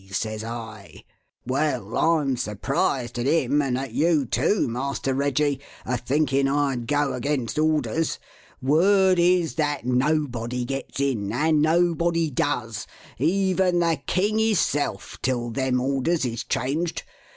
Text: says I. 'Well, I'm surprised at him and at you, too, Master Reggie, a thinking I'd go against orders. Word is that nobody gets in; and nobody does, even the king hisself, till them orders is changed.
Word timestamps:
says 0.09 0.43
I. 0.43 1.03
'Well, 1.45 1.95
I'm 1.95 2.35
surprised 2.35 3.19
at 3.19 3.27
him 3.27 3.61
and 3.61 3.77
at 3.77 3.93
you, 3.93 4.25
too, 4.25 4.67
Master 4.67 5.13
Reggie, 5.13 5.59
a 5.85 5.95
thinking 5.95 6.47
I'd 6.47 6.87
go 6.87 7.13
against 7.13 7.59
orders. 7.59 8.17
Word 8.63 9.19
is 9.19 9.53
that 9.57 9.85
nobody 9.85 10.65
gets 10.65 10.99
in; 10.99 11.31
and 11.31 11.61
nobody 11.61 12.31
does, 12.31 12.87
even 13.19 13.77
the 13.77 14.01
king 14.07 14.39
hisself, 14.39 15.19
till 15.21 15.51
them 15.51 15.79
orders 15.79 16.25
is 16.25 16.43
changed. 16.45 17.03